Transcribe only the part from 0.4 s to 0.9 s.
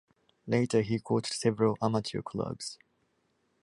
Later